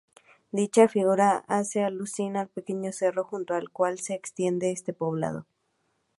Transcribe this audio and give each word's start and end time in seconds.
Dicha 0.51 0.87
figura 0.87 1.45
hace 1.47 1.83
alusión 1.83 2.35
al 2.35 2.47
pequeño 2.47 2.91
cerro 2.91 3.23
junto 3.23 3.53
al 3.53 3.69
cual 3.69 3.99
se 3.99 4.15
extiende 4.15 4.71
este 4.71 4.93
poblado. 4.93 5.45